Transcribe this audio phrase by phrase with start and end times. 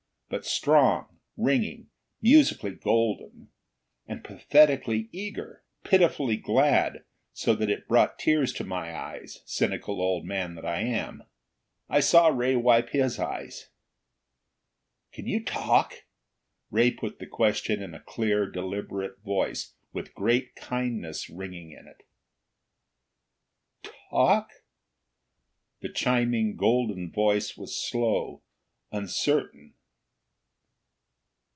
[0.33, 1.89] But strong, ringing,
[2.21, 3.49] musically golden.
[4.07, 10.25] And pathetically eager, pitifully glad, so that it brought tears to my eyes, cynical old
[10.25, 11.25] man that I am.
[11.89, 13.71] I saw Ray wipe his eyes.
[15.11, 16.05] "Can you talk?"
[16.69, 22.03] Ray put the question in a clear, deliberate voice, with great kindness ringing in it.
[24.09, 24.49] "Talk?"
[25.81, 28.43] The chiming, golden voice was slow,
[28.93, 29.73] uncertain.